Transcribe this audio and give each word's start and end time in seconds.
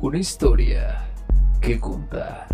Una 0.00 0.18
historia 0.18 1.10
que 1.60 1.80
contar. 1.80 2.46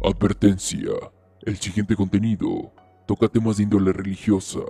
Advertencia. 0.00 0.92
El 1.42 1.56
siguiente 1.56 1.96
contenido 1.96 2.72
toca 3.08 3.26
temas 3.26 3.56
de 3.56 3.64
índole 3.64 3.92
religiosa. 3.92 4.60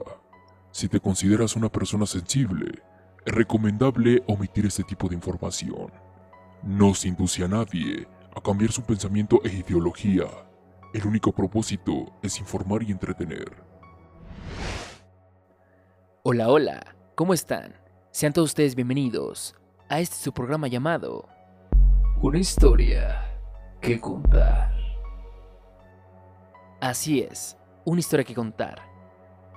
Si 0.70 0.88
te 0.88 0.98
consideras 0.98 1.56
una 1.56 1.68
persona 1.70 2.06
sensible, 2.06 2.82
es 3.26 3.34
recomendable 3.34 4.22
omitir 4.26 4.64
este 4.64 4.82
tipo 4.82 5.10
de 5.10 5.16
información. 5.16 5.92
No 6.62 6.94
se 6.94 7.08
induce 7.08 7.44
a 7.44 7.48
nadie 7.48 8.08
a 8.34 8.40
cambiar 8.40 8.72
su 8.72 8.82
pensamiento 8.82 9.42
e 9.44 9.52
ideología. 9.52 10.24
El 10.94 11.06
único 11.06 11.32
propósito 11.32 12.14
es 12.22 12.40
informar 12.40 12.82
y 12.82 12.92
entretener. 12.92 13.62
Hola, 16.22 16.48
hola, 16.48 16.96
¿cómo 17.14 17.34
están? 17.34 17.74
Sean 18.10 18.32
todos 18.32 18.52
ustedes 18.52 18.74
bienvenidos 18.74 19.54
a 19.88 20.00
este 20.00 20.16
su 20.16 20.32
programa 20.32 20.66
llamado 20.66 21.28
Una 22.20 22.38
historia 22.38 23.38
que 23.80 24.00
contar. 24.00 24.74
Así 26.80 27.20
es, 27.20 27.56
una 27.84 28.00
historia 28.00 28.24
que 28.24 28.34
contar. 28.34 28.82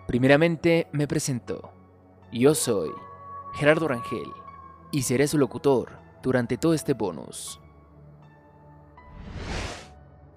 Primeramente 0.07 0.87
me 0.91 1.07
presento. 1.07 1.71
Yo 2.31 2.53
soy 2.53 2.91
Gerardo 3.53 3.87
Rangel 3.87 4.31
y 4.91 5.01
seré 5.01 5.27
su 5.27 5.37
locutor 5.37 5.97
durante 6.21 6.57
todo 6.57 6.73
este 6.73 6.93
bonus. 6.93 7.59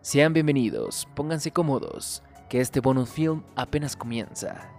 Sean 0.01 0.33
bienvenidos, 0.33 1.07
pónganse 1.15 1.53
cómodos, 1.53 2.23
que 2.49 2.61
este 2.61 2.81
bonus 2.81 3.11
film 3.11 3.43
apenas 3.57 3.95
comienza. 3.95 4.71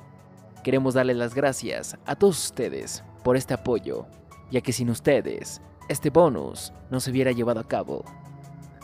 Queremos 0.64 0.96
darles 0.96 1.18
las 1.18 1.36
gracias 1.36 1.98
a 2.06 2.16
todos 2.16 2.46
ustedes 2.46 3.04
por 3.24 3.38
este 3.38 3.54
apoyo, 3.54 4.06
ya 4.54 4.62
que 4.62 4.72
sin 4.72 4.92
ustedes, 4.92 5.62
este 5.90 6.12
bonus 6.12 6.72
no 6.92 7.00
se 7.00 7.10
hubiera 7.10 7.32
llevado 7.32 7.60
a 7.60 7.68
cabo. 7.68 8.06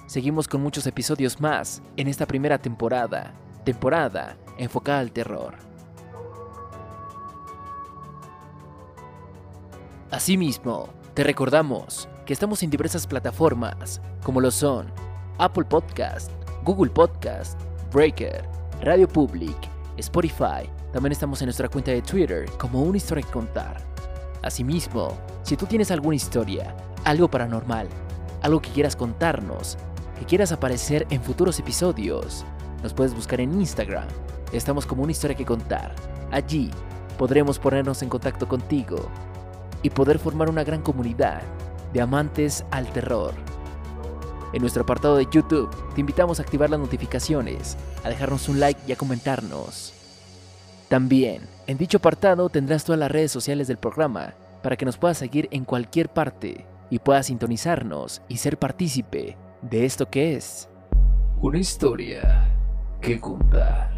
Seguimos 0.08 0.48
con 0.48 0.64
muchos 0.64 0.88
episodios 0.88 1.40
más 1.40 1.84
en 1.96 2.08
esta 2.08 2.26
primera 2.26 2.58
temporada, 2.58 3.36
temporada 3.64 4.36
enfocada 4.58 5.00
al 5.00 5.12
terror. 5.12 5.54
Asimismo, 10.10 10.90
te 11.14 11.24
recordamos 11.24 12.10
que 12.26 12.34
estamos 12.34 12.64
en 12.64 12.72
diversas 12.72 13.06
plataformas, 13.06 14.02
como 14.24 14.42
lo 14.42 14.50
son 14.50 14.92
Apple 15.38 15.66
Podcast, 15.66 16.32
Google 16.64 16.90
Podcast, 16.90 17.62
Breaker, 17.94 18.44
Radio 18.82 19.08
Public, 19.08 19.56
Spotify. 19.98 20.68
También 20.92 21.12
estamos 21.12 21.40
en 21.44 21.46
nuestra 21.46 21.70
cuenta 21.70 21.92
de 21.92 22.02
Twitter 22.02 22.50
como 22.58 22.82
una 22.82 22.98
historia 22.98 23.24
que 23.24 23.32
contar. 23.32 23.99
Asimismo, 24.42 25.18
si 25.44 25.58
tú 25.58 25.66
tienes 25.66 25.92
alguna 25.92 26.16
historia, 26.16 26.76
algo 27.04 27.30
paranormal, 27.30 27.88
algo 28.42 28.62
que 28.62 28.70
quieras 28.70 28.96
contarnos, 28.96 29.78
que 30.18 30.26
quieras 30.26 30.52
aparecer 30.52 31.06
en 31.10 31.22
futuros 31.22 31.60
episodios, 31.60 32.46
nos 32.82 32.94
puedes 32.94 33.14
buscar 33.14 33.42
en 33.42 33.60
Instagram. 33.60 34.08
Estamos 34.54 34.86
como 34.86 35.04
una 35.04 35.12
historia 35.12 35.36
que 35.36 35.46
contar. 35.46 35.94
Allí 36.32 36.72
podremos 37.18 37.60
ponernos 37.60 38.02
en 38.02 38.10
contacto 38.10 38.48
contigo 38.48 39.10
y 39.84 39.90
poder 39.90 40.20
formar 40.20 40.50
una 40.50 40.64
gran 40.64 40.82
comunidad 40.82 41.42
de 41.92 42.02
amantes 42.02 42.64
al 42.72 42.88
terror. 42.94 43.34
En 44.54 44.62
nuestro 44.62 44.84
apartado 44.84 45.18
de 45.18 45.28
YouTube 45.30 45.70
te 45.94 46.02
invitamos 46.02 46.40
a 46.40 46.44
activar 46.44 46.70
las 46.70 46.80
notificaciones, 46.80 47.78
a 48.04 48.10
dejarnos 48.10 48.48
un 48.48 48.60
like 48.60 48.80
y 48.88 48.94
a 48.94 48.96
comentarnos. 48.96 49.99
También, 50.90 51.44
en 51.68 51.78
dicho 51.78 52.00
apartado 52.00 52.50
tendrás 52.50 52.84
todas 52.84 53.00
las 53.00 53.12
redes 53.12 53.32
sociales 53.32 53.68
del 53.68 53.78
programa 53.78 54.34
para 54.64 54.76
que 54.76 54.86
nos 54.86 54.98
puedas 54.98 55.20
seguir 55.20 55.48
en 55.52 55.64
cualquier 55.64 56.10
parte 56.10 56.66
y 56.90 56.98
puedas 56.98 57.28
sintonizarnos 57.28 58.24
y 58.28 58.38
ser 58.38 58.58
partícipe 58.58 59.38
de 59.62 59.86
esto 59.86 60.10
que 60.10 60.36
es 60.36 60.68
Una 61.42 61.60
historia 61.60 62.52
que 63.00 63.20
contar. 63.20 63.94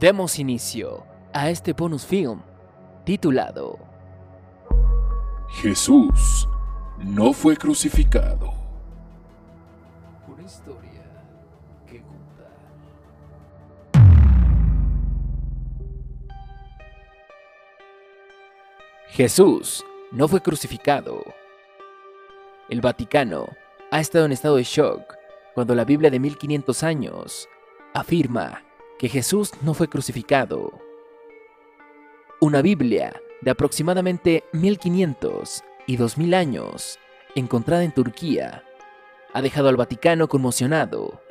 Demos 0.00 0.38
inicio 0.38 1.04
a 1.34 1.50
este 1.50 1.74
bonus 1.74 2.06
film 2.06 2.40
titulado 3.04 3.78
Jesús 5.60 6.48
no 6.98 7.34
fue 7.34 7.56
crucificado. 7.56 8.52
Una 10.26 10.42
historia 10.42 10.85
Jesús 19.16 19.82
no 20.10 20.28
fue 20.28 20.42
crucificado. 20.42 21.24
El 22.68 22.82
Vaticano 22.82 23.48
ha 23.90 23.98
estado 23.98 24.26
en 24.26 24.32
estado 24.32 24.56
de 24.56 24.64
shock 24.64 25.14
cuando 25.54 25.74
la 25.74 25.86
Biblia 25.86 26.10
de 26.10 26.20
1500 26.20 26.82
años 26.82 27.48
afirma 27.94 28.62
que 28.98 29.08
Jesús 29.08 29.52
no 29.62 29.72
fue 29.72 29.88
crucificado. 29.88 30.70
Una 32.42 32.60
Biblia 32.60 33.18
de 33.40 33.52
aproximadamente 33.52 34.44
1500 34.52 35.64
y 35.86 35.96
2000 35.96 36.34
años, 36.34 36.98
encontrada 37.34 37.84
en 37.84 37.92
Turquía, 37.92 38.64
ha 39.32 39.40
dejado 39.40 39.70
al 39.70 39.78
Vaticano 39.78 40.28
conmocionado 40.28 41.22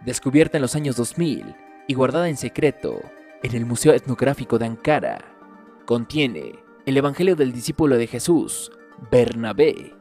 Descubierta 0.04 0.58
en 0.58 0.62
los 0.62 0.74
años 0.74 0.96
2000 0.96 1.54
y 1.86 1.94
guardada 1.94 2.28
en 2.28 2.36
secreto 2.36 3.00
en 3.42 3.54
el 3.54 3.64
Museo 3.64 3.92
Etnográfico 3.92 4.58
de 4.58 4.66
Ankara, 4.66 5.18
contiene 5.86 6.58
el 6.86 6.96
Evangelio 6.96 7.36
del 7.36 7.52
discípulo 7.52 7.96
de 7.96 8.06
Jesús, 8.06 8.72
Bernabé. 9.10 9.94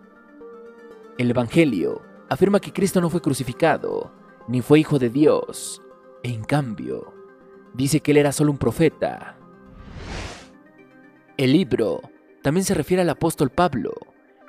El 1.17 1.29
Evangelio 1.29 2.01
afirma 2.29 2.59
que 2.59 2.73
Cristo 2.73 2.99
no 2.99 3.09
fue 3.09 3.21
crucificado, 3.21 4.11
ni 4.47 4.61
fue 4.61 4.79
hijo 4.79 4.97
de 4.97 5.09
Dios. 5.09 5.81
En 6.23 6.43
cambio, 6.43 7.13
dice 7.73 7.99
que 7.99 8.11
él 8.11 8.17
era 8.17 8.31
solo 8.31 8.51
un 8.51 8.57
profeta. 8.57 9.37
El 11.37 11.53
libro 11.53 12.01
también 12.41 12.63
se 12.65 12.73
refiere 12.73 13.03
al 13.03 13.09
apóstol 13.09 13.51
Pablo 13.51 13.93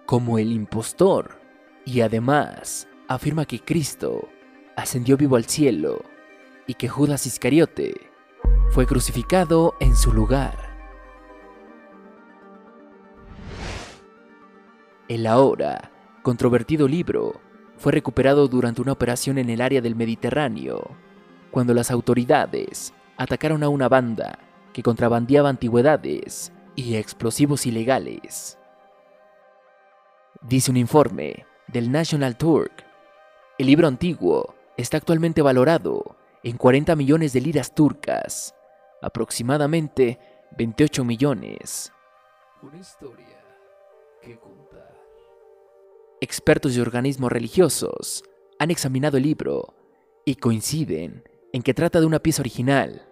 como 0.08 0.38
el 0.38 0.52
impostor 0.52 1.38
y 1.84 2.00
además 2.00 2.88
afirma 3.08 3.44
que 3.44 3.60
Cristo 3.60 4.26
ascendió 4.74 5.18
vivo 5.18 5.36
al 5.36 5.44
cielo 5.44 6.02
y 6.66 6.72
que 6.72 6.88
Judas 6.88 7.26
Iscariote 7.26 7.92
fue 8.70 8.86
crucificado 8.86 9.74
en 9.80 9.94
su 9.94 10.14
lugar. 10.14 10.56
El 15.08 15.26
ahora 15.26 15.92
controvertido 16.22 16.88
libro 16.88 17.42
fue 17.76 17.92
recuperado 17.92 18.48
durante 18.48 18.80
una 18.80 18.92
operación 18.92 19.36
en 19.36 19.50
el 19.50 19.60
área 19.60 19.82
del 19.82 19.94
Mediterráneo, 19.94 20.96
cuando 21.50 21.74
las 21.74 21.90
autoridades 21.90 22.94
atacaron 23.18 23.62
a 23.62 23.68
una 23.68 23.90
banda 23.90 24.38
que 24.72 24.82
contrabandeaba 24.82 25.50
antigüedades 25.50 26.50
y 26.76 26.94
explosivos 26.94 27.66
ilegales. 27.66 28.57
Dice 30.40 30.70
un 30.70 30.76
informe 30.76 31.44
del 31.66 31.90
National 31.90 32.36
Turk, 32.36 32.84
el 33.58 33.66
libro 33.66 33.88
antiguo 33.88 34.54
está 34.76 34.96
actualmente 34.96 35.42
valorado 35.42 36.16
en 36.44 36.56
40 36.56 36.94
millones 36.94 37.32
de 37.32 37.40
liras 37.40 37.74
turcas, 37.74 38.54
aproximadamente 39.02 40.20
28 40.56 41.04
millones. 41.04 41.92
Una 42.62 42.78
historia 42.78 43.26
que 44.22 44.38
contar. 44.38 44.94
Expertos 46.20 46.76
y 46.76 46.80
organismos 46.80 47.32
religiosos 47.32 48.22
han 48.60 48.70
examinado 48.70 49.16
el 49.16 49.24
libro 49.24 49.74
y 50.24 50.36
coinciden 50.36 51.24
en 51.52 51.62
que 51.62 51.74
trata 51.74 51.98
de 51.98 52.06
una 52.06 52.20
pieza 52.20 52.42
original. 52.42 53.08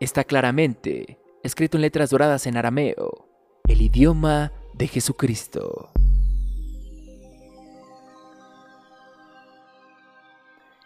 Está 0.00 0.24
claramente 0.24 1.18
escrito 1.42 1.78
en 1.78 1.82
letras 1.82 2.10
doradas 2.10 2.46
en 2.46 2.58
arameo 2.58 3.26
el 3.66 3.80
idioma 3.80 4.52
de 4.74 4.86
Jesucristo. 4.86 5.90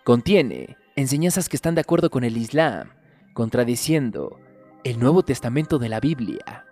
Contiene 0.05 0.77
enseñanzas 0.97 1.49
que 1.49 1.57
están 1.57 1.75
de 1.75 1.81
acuerdo 1.81 2.11
con 2.11 2.25
el 2.25 2.37
Islam, 2.37 2.91
contradiciendo 3.33 4.39
el 4.85 5.01
Nuevo 5.01 5.23
Testamento 5.23 5.79
de 5.79 5.89
la 5.89 5.99
Biblia. 5.99 6.67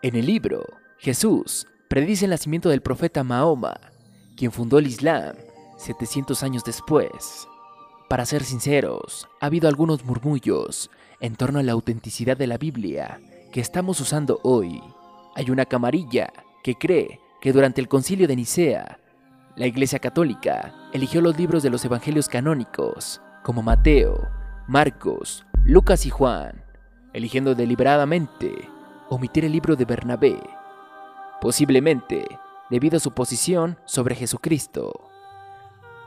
En 0.00 0.16
el 0.16 0.24
libro, 0.24 0.64
Jesús 0.96 1.66
predice 1.88 2.24
el 2.24 2.30
nacimiento 2.30 2.70
del 2.70 2.80
profeta 2.80 3.22
Mahoma, 3.22 3.78
quien 4.34 4.50
fundó 4.50 4.78
el 4.78 4.86
Islam 4.86 5.36
700 5.76 6.42
años 6.42 6.64
después. 6.64 7.46
Para 8.08 8.24
ser 8.24 8.42
sinceros, 8.42 9.28
ha 9.42 9.46
habido 9.46 9.68
algunos 9.68 10.02
murmullos 10.06 10.90
en 11.20 11.36
torno 11.36 11.58
a 11.58 11.62
la 11.62 11.72
autenticidad 11.72 12.38
de 12.38 12.46
la 12.46 12.56
Biblia 12.56 13.20
que 13.52 13.60
estamos 13.60 14.00
usando 14.00 14.40
hoy. 14.42 14.80
Hay 15.34 15.50
una 15.50 15.66
camarilla 15.66 16.32
que 16.62 16.76
cree 16.76 17.20
que 17.42 17.52
durante 17.52 17.82
el 17.82 17.88
concilio 17.88 18.26
de 18.26 18.36
Nicea, 18.36 19.00
la 19.56 19.66
Iglesia 19.66 20.00
Católica 20.00 20.74
eligió 20.92 21.20
los 21.20 21.38
libros 21.38 21.62
de 21.62 21.70
los 21.70 21.84
evangelios 21.84 22.28
canónicos, 22.28 23.20
como 23.42 23.62
Mateo, 23.62 24.28
Marcos, 24.66 25.46
Lucas 25.64 26.06
y 26.06 26.10
Juan, 26.10 26.64
eligiendo 27.12 27.54
deliberadamente 27.54 28.68
omitir 29.08 29.44
el 29.44 29.52
libro 29.52 29.76
de 29.76 29.84
Bernabé, 29.84 30.40
posiblemente 31.40 32.26
debido 32.68 32.96
a 32.96 33.00
su 33.00 33.12
posición 33.12 33.78
sobre 33.84 34.16
Jesucristo. 34.16 34.92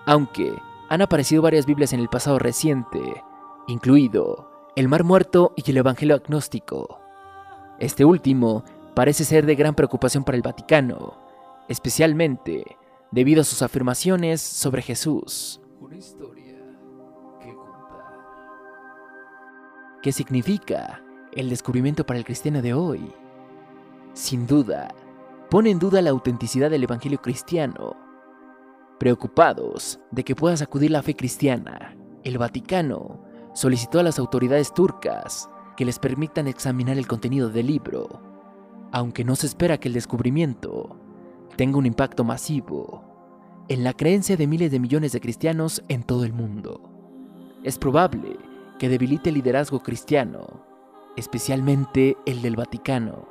Aunque 0.06 0.54
han 0.90 1.02
aparecido 1.02 1.42
varias 1.42 1.66
Biblias 1.66 1.94
en 1.94 2.02
el 2.02 2.10
pasado 2.10 2.40
reciente, 2.40 3.24
incluido 3.68 4.52
el 4.76 4.88
Mar 4.88 5.04
Muerto 5.04 5.54
y 5.56 5.70
el 5.72 5.78
Evangelio 5.78 6.16
Agnóstico. 6.16 7.00
Este 7.80 8.04
último 8.04 8.64
parece 8.94 9.24
ser 9.24 9.46
de 9.46 9.56
gran 9.56 9.76
preocupación 9.76 10.24
para 10.24 10.36
el 10.36 10.42
Vaticano, 10.42 11.18
especialmente 11.68 12.78
debido 13.12 13.42
a 13.42 13.45
sus 13.45 13.62
afirmaciones 13.62 14.42
sobre 14.42 14.81
Jesús. 14.81 15.62
Una 15.80 15.95
historia 15.95 16.57
que 17.39 17.54
contar. 17.54 18.18
¿Qué 20.01 20.12
significa 20.12 21.01
el 21.31 21.50
descubrimiento 21.50 22.06
para 22.06 22.19
el 22.19 22.25
cristiano 22.25 22.62
de 22.62 22.74
hoy? 22.74 23.13
Sin 24.13 24.48
duda, 24.48 24.94
pone 25.50 25.69
en 25.69 25.80
duda 25.80 26.01
la 26.01 26.09
autenticidad 26.09 26.69
del 26.69 26.83
Evangelio 26.83 27.21
cristiano. 27.21 27.95
Preocupados 29.00 30.00
de 30.12 30.24
que 30.24 30.36
pueda 30.36 30.57
sacudir 30.57 30.92
la 30.92 31.03
fe 31.03 31.15
cristiana, 31.15 31.95
el 32.24 32.38
Vaticano 32.38 33.24
solicitó 33.53 34.00
a 34.00 34.03
las 34.03 34.19
autoridades 34.19 34.74
turcas 34.74 35.50
que 35.75 35.86
les 35.86 36.00
permitan 36.00 36.48
examinar 36.48 36.98
el 36.98 37.07
contenido 37.07 37.50
del 37.50 37.68
libro, 37.68 38.21
aunque 38.92 39.24
no 39.24 39.36
se 39.36 39.48
espera 39.48 39.77
que 39.77 39.88
el 39.88 39.94
descubrimiento 39.94 41.00
tenga 41.57 41.80
un 41.80 41.88
impacto 41.88 42.24
masivo 42.24 43.04
en 43.68 43.83
la 43.83 43.94
creencia 43.94 44.38
de 44.38 44.48
miles 44.48 44.71
de 44.71 44.80
millones 44.80 45.12
de 45.12 45.19
cristianos 45.19 45.83
en 45.89 46.04
todo 46.04 46.24
el 46.24 46.31
mundo. 46.31 46.80
Es 47.63 47.77
probable 47.80 48.38
que 48.80 48.88
debilite 48.88 49.30
el 49.30 49.36
liderazgo 49.36 49.81
cristiano, 49.81 50.63
especialmente 51.18 52.15
el 52.25 52.42
del 52.44 52.56
Vaticano. 52.56 53.27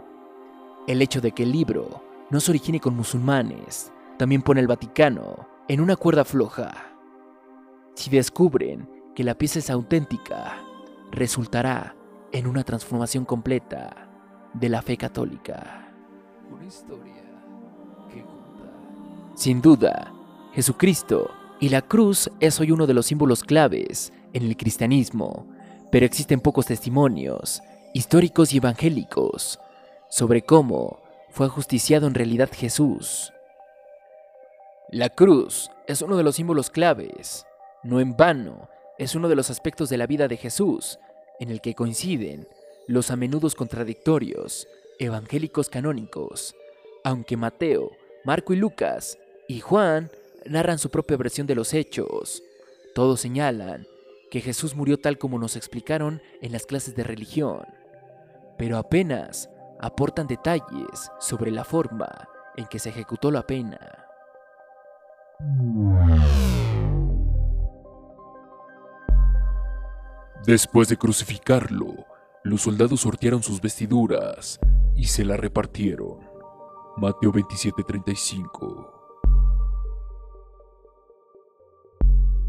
El 0.88 1.00
hecho 1.00 1.20
de 1.20 1.32
que 1.32 1.44
el 1.44 1.52
libro 1.52 2.02
no 2.28 2.40
se 2.40 2.50
origine 2.50 2.80
con 2.80 2.96
musulmanes 2.96 3.92
también 4.18 4.42
pone 4.42 4.60
al 4.60 4.66
Vaticano 4.66 5.46
en 5.68 5.80
una 5.80 5.94
cuerda 5.94 6.24
floja. 6.24 6.74
Si 7.94 8.10
descubren 8.10 8.90
que 9.14 9.24
la 9.24 9.38
pieza 9.38 9.60
es 9.60 9.70
auténtica, 9.70 10.58
resultará 11.12 11.94
en 12.32 12.46
una 12.46 12.64
transformación 12.64 13.24
completa 13.24 14.10
de 14.52 14.68
la 14.68 14.82
fe 14.82 14.96
católica. 14.96 15.92
Una 16.50 16.66
historia. 16.66 17.25
Sin 19.36 19.60
duda, 19.60 20.14
Jesucristo 20.54 21.30
y 21.60 21.68
la 21.68 21.82
cruz 21.82 22.30
es 22.40 22.58
hoy 22.58 22.70
uno 22.70 22.86
de 22.86 22.94
los 22.94 23.04
símbolos 23.04 23.44
claves 23.44 24.10
en 24.32 24.44
el 24.44 24.56
cristianismo, 24.56 25.46
pero 25.92 26.06
existen 26.06 26.40
pocos 26.40 26.64
testimonios, 26.64 27.60
históricos 27.92 28.54
y 28.54 28.56
evangélicos, 28.56 29.60
sobre 30.08 30.40
cómo 30.40 31.02
fue 31.28 31.44
ajusticiado 31.44 32.06
en 32.06 32.14
realidad 32.14 32.48
Jesús. 32.50 33.30
La 34.88 35.10
cruz 35.10 35.70
es 35.86 36.00
uno 36.00 36.16
de 36.16 36.22
los 36.22 36.36
símbolos 36.36 36.70
claves. 36.70 37.44
No 37.82 38.00
en 38.00 38.16
vano, 38.16 38.70
es 38.96 39.14
uno 39.14 39.28
de 39.28 39.36
los 39.36 39.50
aspectos 39.50 39.90
de 39.90 39.98
la 39.98 40.06
vida 40.06 40.28
de 40.28 40.38
Jesús 40.38 40.98
en 41.40 41.50
el 41.50 41.60
que 41.60 41.74
coinciden 41.74 42.48
los 42.88 43.10
a 43.10 43.16
menudo 43.16 43.50
contradictorios 43.54 44.66
evangélicos 44.98 45.68
canónicos, 45.68 46.54
aunque 47.04 47.36
Mateo, 47.36 47.90
Marco 48.24 48.54
y 48.54 48.56
Lucas 48.56 49.18
y 49.48 49.60
Juan 49.60 50.10
narran 50.44 50.78
su 50.78 50.90
propia 50.90 51.16
versión 51.16 51.46
de 51.46 51.54
los 51.54 51.74
hechos. 51.74 52.42
Todos 52.94 53.20
señalan 53.20 53.86
que 54.30 54.40
Jesús 54.40 54.74
murió 54.74 54.98
tal 54.98 55.18
como 55.18 55.38
nos 55.38 55.56
explicaron 55.56 56.20
en 56.42 56.52
las 56.52 56.66
clases 56.66 56.94
de 56.96 57.04
religión, 57.04 57.64
pero 58.58 58.78
apenas 58.78 59.48
aportan 59.80 60.26
detalles 60.26 61.10
sobre 61.20 61.50
la 61.50 61.64
forma 61.64 62.28
en 62.56 62.66
que 62.66 62.78
se 62.78 62.88
ejecutó 62.88 63.30
la 63.30 63.46
pena. 63.46 63.78
Después 70.44 70.88
de 70.88 70.96
crucificarlo, 70.96 72.06
los 72.44 72.62
soldados 72.62 73.00
sortearon 73.00 73.42
sus 73.42 73.60
vestiduras 73.60 74.58
y 74.94 75.04
se 75.04 75.24
las 75.24 75.38
repartieron. 75.38 76.20
Mateo 76.96 77.32
27:35 77.32 78.95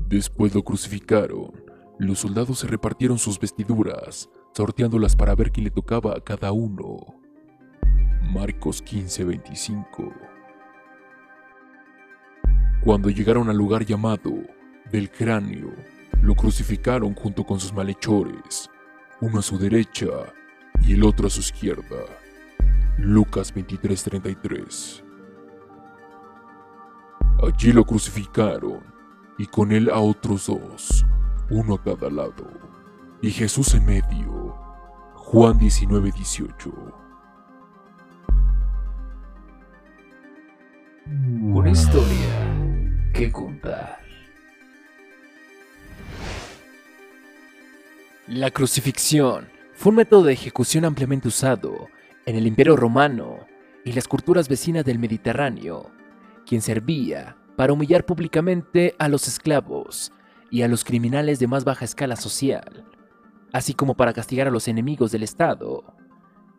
Después 0.08 0.56
lo 0.56 0.64
crucificaron. 0.64 1.52
Los 2.00 2.20
soldados 2.20 2.60
se 2.60 2.68
repartieron 2.68 3.18
sus 3.18 3.38
vestiduras, 3.38 4.30
sorteándolas 4.54 5.18
para 5.18 5.36
ver 5.36 5.52
quién 5.52 5.66
le 5.66 5.70
tocaba 5.70 6.16
a 6.16 6.22
cada 6.22 6.54
uno. 6.54 6.98
Marcos 8.22 8.82
15:25 8.82 10.14
Cuando 12.86 13.10
llegaron 13.10 13.50
al 13.50 13.58
lugar 13.58 13.86
llamado 13.86 14.32
del 14.90 15.12
cráneo, 15.12 15.74
lo 16.22 16.36
crucificaron 16.36 17.14
junto 17.14 17.44
con 17.44 17.60
sus 17.60 17.74
malhechores, 17.74 18.70
uno 19.20 19.40
a 19.40 19.42
su 19.42 19.58
derecha 19.58 20.08
y 20.84 20.94
el 20.94 21.04
otro 21.04 21.28
a 21.28 21.30
su 21.30 21.42
izquierda. 21.42 22.06
Lucas 22.98 23.54
23:33 23.54 25.04
Allí 27.44 27.74
lo 27.74 27.84
crucificaron 27.84 28.97
y 29.38 29.46
con 29.46 29.72
él 29.72 29.90
a 29.90 30.00
otros 30.00 30.48
dos, 30.48 31.06
uno 31.50 31.76
a 31.76 31.84
cada 31.84 32.10
lado, 32.10 32.48
y 33.22 33.32
Jesús 33.32 33.74
en 33.76 33.86
medio. 33.86 34.56
Juan 35.16 35.60
19:18 35.60 36.72
Una 41.06 41.70
historia 41.70 43.12
que 43.14 43.32
contar. 43.32 44.00
La 48.28 48.52
crucifixión 48.52 49.48
fue 49.74 49.92
un 49.92 49.98
método 49.98 50.24
de 50.24 50.34
ejecución 50.34 50.86
ampliamente 50.86 51.28
usado 51.28 51.88
en 52.26 52.36
el 52.36 52.46
Imperio 52.46 52.76
Romano 52.76 53.40
y 53.86 53.94
las 53.94 54.08
culturas 54.08 54.50
vecinas 54.50 54.84
del 54.84 55.00
Mediterráneo, 55.00 55.92
quien 56.46 56.62
servía 56.62 57.38
para 57.58 57.74
humillar 57.74 58.06
públicamente 58.06 58.96
a 59.00 59.10
los 59.10 59.28
esclavos 59.28 60.14
y 60.52 60.62
a 60.62 60.68
los 60.68 60.86
criminales 60.86 61.40
de 61.40 61.48
más 61.48 61.66
baja 61.66 61.84
escala 61.84 62.16
social, 62.16 62.86
así 63.52 63.74
como 63.74 63.96
para 63.96 64.14
castigar 64.14 64.48
a 64.48 64.52
los 64.52 64.68
enemigos 64.68 65.12
del 65.12 65.24
Estado. 65.24 65.84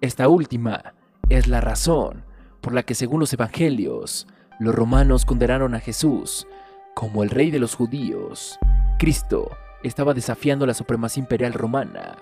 Esta 0.01 0.29
última 0.29 0.93
es 1.29 1.47
la 1.47 1.61
razón 1.61 2.25
por 2.61 2.75
la 2.75 2.83
que 2.83 2.97
según 2.97 3.21
los 3.21 3.33
evangelios, 3.33 4.27
los 4.59 4.75
romanos 4.75 5.25
condenaron 5.25 5.77
a 5.77 5.81
Jesús 5.81 6.49
como 6.95 7.23
el 7.23 7.31
rey 7.31 7.53
de 7.53 7.61
los 7.61 7.77
judíos. 7.77 8.59
Cristo 8.99 9.57
estaba 9.85 10.15
desafiando 10.15 10.67
la 10.67 10.75
supremacía 10.75 11.23
imperial 11.23 11.53
romana. 11.53 12.19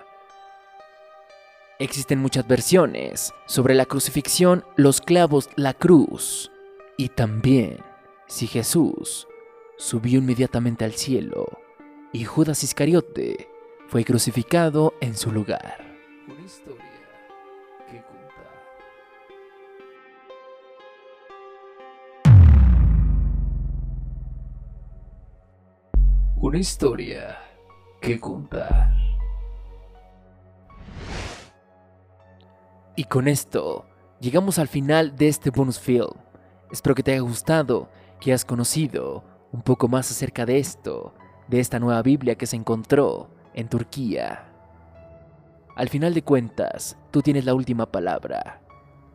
Existen 1.79 2.19
muchas 2.21 2.47
versiones 2.47 3.33
sobre 3.47 3.75
la 3.75 3.87
crucifixión, 3.87 4.65
los 4.77 5.01
clavos, 5.01 5.49
la 5.57 5.73
cruz 5.73 6.51
y 6.99 7.09
también 7.09 7.86
si 8.27 8.47
Jesús 8.47 9.29
subió 9.77 10.19
inmediatamente 10.19 10.85
al 10.85 10.93
cielo 10.93 11.47
y 12.13 12.25
Judas 12.25 12.65
Iscariote 12.65 13.49
fue 13.89 14.05
crucificado 14.05 14.95
en 15.01 15.17
su 15.17 15.31
lugar. 15.31 15.79
Una 16.29 16.45
historia 16.45 16.89
que 17.89 18.03
contar. 18.03 18.57
Una 26.37 26.59
historia 26.59 27.39
que 28.01 28.19
contar. 28.21 28.95
Y 32.97 33.05
con 33.05 33.29
esto 33.29 33.85
llegamos 34.21 34.59
al 34.59 34.69
final 34.69 35.15
de 35.17 35.29
este 35.29 35.51
bonus 35.51 35.79
film. 35.79 36.11
Espero 36.73 36.95
que 36.97 37.03
te 37.03 37.13
haya 37.13 37.21
gustado, 37.21 37.89
que 38.21 38.31
hayas 38.31 38.45
conocido 38.45 39.25
un 39.53 39.63
poco 39.63 39.89
más 39.89 40.11
acerca 40.11 40.47
de 40.47 40.59
esto, 40.59 41.15
de 41.49 41.61
esta 41.61 41.79
nueva 41.79 42.03
Biblia 42.03 42.37
que 42.37 42.47
se 42.47 42.57
encontró 42.57 43.31
en 43.55 43.69
Turquía. 43.69 44.53
Al 45.77 45.89
final 45.89 46.15
de 46.15 46.23
cuentas, 46.23 46.97
tú 47.11 47.23
tienes 47.23 47.45
la 47.45 47.55
última 47.55 47.87
palabra. 47.87 48.63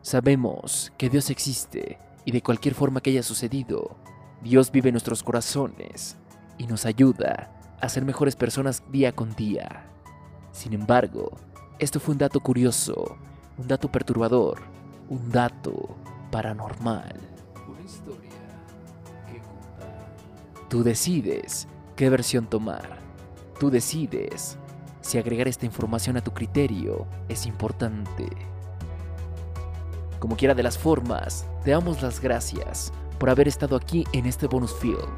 Sabemos 0.00 0.92
que 0.96 1.08
Dios 1.08 1.30
existe 1.30 1.98
y 2.24 2.32
de 2.32 2.42
cualquier 2.42 2.74
forma 2.74 3.00
que 3.00 3.10
haya 3.10 3.22
sucedido, 3.22 3.96
Dios 4.42 4.70
vive 4.70 4.88
en 4.88 4.94
nuestros 4.94 5.22
corazones 5.22 6.16
y 6.58 6.66
nos 6.66 6.86
ayuda 6.86 7.50
a 7.80 7.88
ser 7.88 8.04
mejores 8.04 8.36
personas 8.36 8.82
día 8.90 9.12
con 9.12 9.34
día. 9.34 9.86
Sin 10.52 10.72
embargo, 10.72 11.32
esto 11.78 11.98
fue 11.98 12.12
un 12.12 12.18
dato 12.18 12.40
curioso, 12.40 13.16
un 13.58 13.66
dato 13.66 13.90
perturbador, 13.90 14.60
un 15.08 15.30
dato 15.30 15.96
paranormal. 16.30 17.20
Tú 20.72 20.82
decides 20.82 21.68
qué 21.96 22.08
versión 22.08 22.46
tomar. 22.46 22.98
Tú 23.60 23.68
decides 23.68 24.56
si 25.02 25.18
agregar 25.18 25.46
esta 25.46 25.66
información 25.66 26.16
a 26.16 26.24
tu 26.24 26.32
criterio 26.32 27.06
es 27.28 27.44
importante. 27.44 28.26
Como 30.18 30.34
quiera 30.34 30.54
de 30.54 30.62
las 30.62 30.78
formas, 30.78 31.44
te 31.62 31.72
damos 31.72 32.00
las 32.00 32.20
gracias 32.20 32.90
por 33.18 33.28
haber 33.28 33.48
estado 33.48 33.76
aquí 33.76 34.06
en 34.14 34.24
este 34.24 34.46
bonus 34.46 34.74
film. 34.74 35.10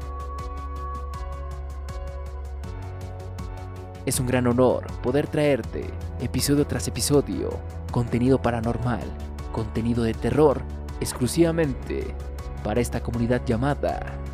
Es 4.05 4.19
un 4.19 4.27
gran 4.27 4.47
honor 4.47 4.85
poder 5.01 5.25
traerte, 5.27 5.85
episodio 6.19 6.67
tras 6.67 6.85
episodio, 6.89 7.61
contenido 7.93 8.41
paranormal, 8.41 9.09
contenido 9.53 10.03
de 10.03 10.15
terror, 10.15 10.61
exclusivamente 10.99 12.13
para 12.61 12.81
esta 12.81 13.01
comunidad 13.01 13.41
llamada. 13.45 14.24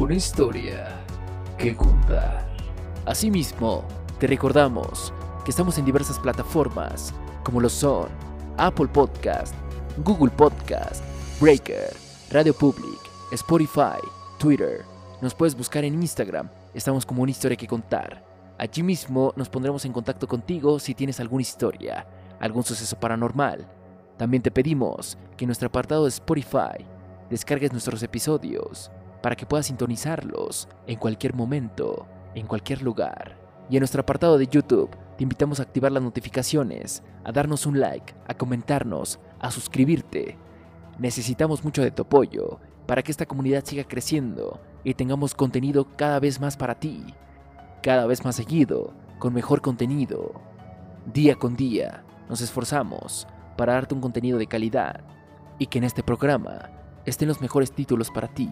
Una 0.00 0.14
historia 0.14 1.04
que 1.58 1.76
contar. 1.76 2.48
Asimismo, 3.04 3.84
te 4.18 4.26
recordamos 4.26 5.12
que 5.44 5.50
estamos 5.50 5.76
en 5.76 5.84
diversas 5.84 6.18
plataformas, 6.18 7.12
como 7.44 7.60
lo 7.60 7.68
son 7.68 8.08
Apple 8.56 8.86
Podcast, 8.86 9.54
Google 10.02 10.30
Podcast, 10.30 11.04
Breaker, 11.38 11.92
Radio 12.30 12.54
Public, 12.54 12.98
Spotify, 13.32 14.00
Twitter. 14.38 14.86
Nos 15.20 15.34
puedes 15.34 15.54
buscar 15.54 15.84
en 15.84 16.00
Instagram, 16.00 16.48
estamos 16.72 17.04
como 17.04 17.20
una 17.20 17.32
historia 17.32 17.58
que 17.58 17.66
contar. 17.66 18.24
Allí 18.56 18.82
mismo 18.82 19.34
nos 19.36 19.50
pondremos 19.50 19.84
en 19.84 19.92
contacto 19.92 20.26
contigo 20.26 20.78
si 20.78 20.94
tienes 20.94 21.20
alguna 21.20 21.42
historia, 21.42 22.06
algún 22.40 22.64
suceso 22.64 22.98
paranormal. 22.98 23.68
También 24.16 24.42
te 24.42 24.50
pedimos 24.50 25.18
que 25.36 25.44
en 25.44 25.48
nuestro 25.48 25.68
apartado 25.68 26.04
de 26.04 26.08
Spotify 26.08 26.86
descargues 27.28 27.72
nuestros 27.72 28.02
episodios 28.02 28.90
para 29.22 29.36
que 29.36 29.46
puedas 29.46 29.66
sintonizarlos 29.66 30.68
en 30.86 30.98
cualquier 30.98 31.34
momento, 31.34 32.06
en 32.34 32.46
cualquier 32.46 32.82
lugar. 32.82 33.36
Y 33.68 33.76
en 33.76 33.80
nuestro 33.80 34.00
apartado 34.02 34.38
de 34.38 34.46
YouTube 34.46 34.90
te 35.16 35.22
invitamos 35.22 35.60
a 35.60 35.62
activar 35.62 35.92
las 35.92 36.02
notificaciones, 36.02 37.02
a 37.24 37.32
darnos 37.32 37.66
un 37.66 37.78
like, 37.78 38.14
a 38.26 38.34
comentarnos, 38.34 39.20
a 39.38 39.50
suscribirte. 39.50 40.36
Necesitamos 40.98 41.64
mucho 41.64 41.82
de 41.82 41.90
tu 41.90 42.02
apoyo 42.02 42.58
para 42.86 43.02
que 43.02 43.12
esta 43.12 43.26
comunidad 43.26 43.64
siga 43.64 43.84
creciendo 43.84 44.60
y 44.82 44.94
tengamos 44.94 45.34
contenido 45.34 45.86
cada 45.96 46.18
vez 46.18 46.40
más 46.40 46.56
para 46.56 46.74
ti, 46.74 47.04
cada 47.82 48.06
vez 48.06 48.24
más 48.24 48.36
seguido, 48.36 48.92
con 49.18 49.34
mejor 49.34 49.60
contenido. 49.60 50.32
Día 51.12 51.36
con 51.36 51.54
día 51.54 52.04
nos 52.28 52.40
esforzamos 52.40 53.28
para 53.56 53.74
darte 53.74 53.94
un 53.94 54.00
contenido 54.00 54.38
de 54.38 54.46
calidad 54.46 55.02
y 55.58 55.66
que 55.66 55.78
en 55.78 55.84
este 55.84 56.02
programa 56.02 56.70
estén 57.04 57.28
los 57.28 57.40
mejores 57.40 57.72
títulos 57.72 58.10
para 58.10 58.28
ti. 58.28 58.50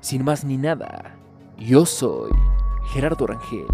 Sin 0.00 0.24
más 0.24 0.44
ni 0.44 0.56
nada, 0.56 1.16
yo 1.58 1.84
soy 1.84 2.30
Gerardo 2.92 3.26
Rangel 3.26 3.66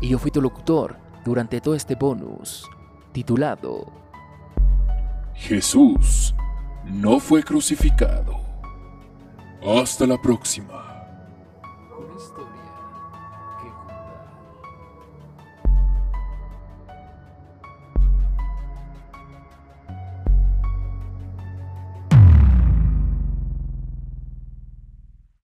y 0.00 0.08
yo 0.08 0.18
fui 0.18 0.30
tu 0.30 0.42
locutor 0.42 0.96
durante 1.24 1.60
todo 1.60 1.74
este 1.74 1.94
bonus 1.94 2.68
titulado 3.12 4.00
Jesús 5.40 6.34
no 6.84 7.18
fue 7.18 7.42
crucificado. 7.42 8.36
Hasta 9.62 10.06
la 10.06 10.20
próxima. 10.20 10.89